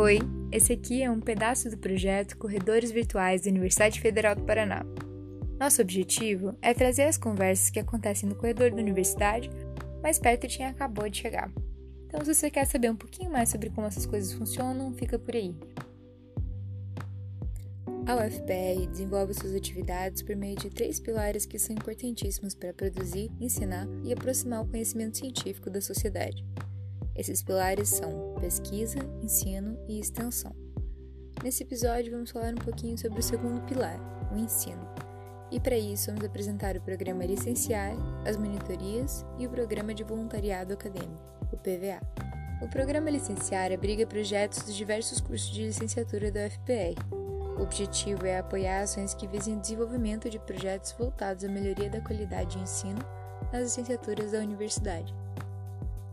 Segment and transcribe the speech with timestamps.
[0.00, 0.20] Oi,
[0.52, 4.86] esse aqui é um pedaço do projeto Corredores Virtuais da Universidade Federal do Paraná.
[5.58, 9.50] Nosso objetivo é trazer as conversas que acontecem no corredor da universidade
[10.00, 11.50] mais perto de quem acabou de chegar.
[12.06, 15.34] Então, se você quer saber um pouquinho mais sobre como essas coisas funcionam, fica por
[15.34, 15.52] aí.
[18.06, 23.32] A UFPR desenvolve suas atividades por meio de três pilares que são importantíssimos para produzir,
[23.40, 26.46] ensinar e aproximar o conhecimento científico da sociedade.
[27.18, 30.54] Esses pilares são pesquisa, ensino e extensão.
[31.42, 33.98] Nesse episódio, vamos falar um pouquinho sobre o segundo pilar,
[34.32, 34.88] o ensino.
[35.50, 40.72] E para isso, vamos apresentar o programa Licenciar, as monitorias e o programa de voluntariado
[40.72, 42.00] acadêmico, o PVA.
[42.62, 47.18] O programa Licenciar abriga projetos dos diversos cursos de licenciatura da UFPR,
[47.58, 52.00] o objetivo é apoiar ações que visem o desenvolvimento de projetos voltados à melhoria da
[52.00, 53.00] qualidade de ensino
[53.52, 55.12] nas licenciaturas da universidade.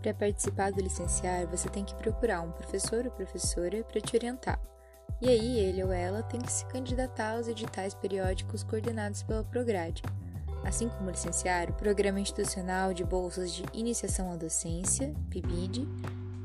[0.06, 4.62] Para participar do licenciar, você tem que procurar um professor ou professora para te orientar.
[5.20, 10.04] E aí, ele ou ela tem que se candidatar aos editais periódicos coordenados pela Prograde.
[10.64, 15.88] Assim como o licenciar, o Programa Institucional de Bolsas de Iniciação à Docência, PIBID,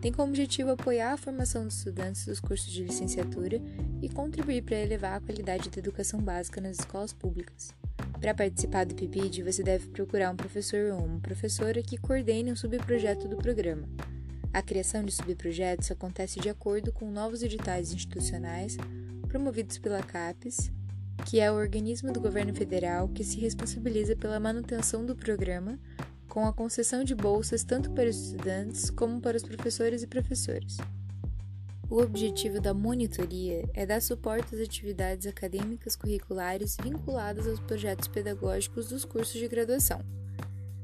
[0.00, 3.60] tem como objetivo apoiar a formação dos estudantes dos cursos de licenciatura
[4.00, 7.74] e contribuir para elevar a qualidade da educação básica nas escolas públicas.
[8.20, 12.56] Para participar do PIBID, você deve procurar um professor ou uma professora que coordene um
[12.56, 13.88] subprojeto do programa.
[14.52, 18.76] A criação de subprojetos acontece de acordo com novos editais institucionais
[19.26, 20.70] promovidos pela CAPES,
[21.24, 25.78] que é o organismo do governo federal que se responsabiliza pela manutenção do programa
[26.28, 30.76] com a concessão de bolsas tanto para os estudantes como para os professores e professoras.
[31.90, 38.88] O objetivo da monitoria é dar suporte às atividades acadêmicas curriculares vinculadas aos projetos pedagógicos
[38.88, 40.00] dos cursos de graduação.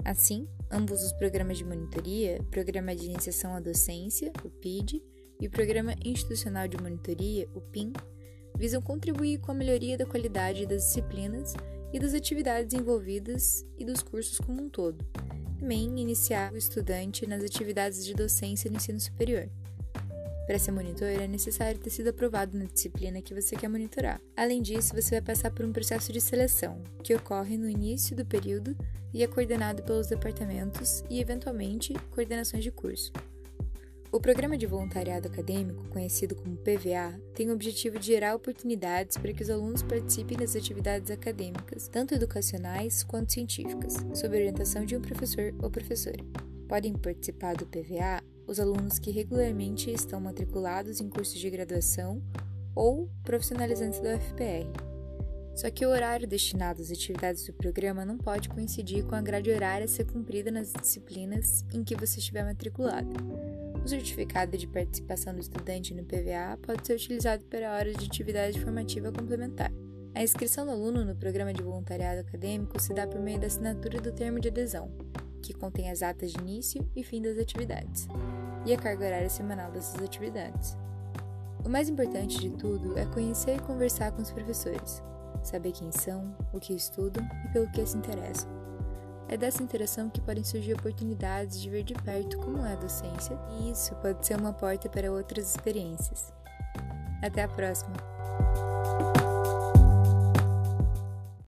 [0.05, 5.01] Assim, ambos os programas de monitoria, Programa de Iniciação à Docência, o PID,
[5.41, 7.93] e o Programa Institucional de Monitoria, o PIN,
[8.59, 11.55] visam contribuir com a melhoria da qualidade das disciplinas
[11.93, 15.07] e das atividades envolvidas e dos cursos como um todo,
[15.61, 19.49] também iniciar o estudante nas atividades de docência no ensino superior.
[20.47, 24.21] Para ser monitor, é necessário ter sido aprovado na disciplina que você quer monitorar.
[24.37, 28.25] Além disso, você vai passar por um processo de seleção, que ocorre no início do
[28.25, 28.77] período
[29.13, 33.13] e é coordenado pelos departamentos e, eventualmente, coordenações de curso.
[34.13, 39.33] O Programa de Voluntariado Acadêmico, conhecido como PVA, tem o objetivo de gerar oportunidades para
[39.33, 45.03] que os alunos participem das atividades acadêmicas, tanto educacionais quanto científicas, sob orientação de um
[45.03, 46.25] professor ou professora.
[46.69, 52.23] Podem participar do PVA os alunos que regularmente estão matriculados em cursos de graduação
[52.75, 54.71] ou profissionalizantes da UFPR.
[55.57, 59.51] Só que o horário destinado às atividades do programa não pode coincidir com a grade
[59.51, 63.09] horária a ser cumprida nas disciplinas em que você estiver matriculado.
[63.83, 68.61] O certificado de participação do estudante no PVA pode ser utilizado para horas de atividade
[68.61, 69.73] formativa complementar.
[70.15, 74.01] A inscrição do aluno no programa de voluntariado acadêmico se dá por meio da assinatura
[74.01, 74.91] do termo de adesão,
[75.43, 78.09] que contém as datas de início e fim das atividades,
[78.67, 80.77] e a carga horária semanal dessas atividades.
[81.65, 85.03] O mais importante de tudo é conhecer e conversar com os professores,
[85.43, 88.51] saber quem são, o que estudam e pelo que se interessam.
[89.29, 93.39] É dessa interação que podem surgir oportunidades de ver de perto como é a docência,
[93.59, 96.33] e isso pode ser uma porta para outras experiências.
[97.23, 97.97] Até a próxima!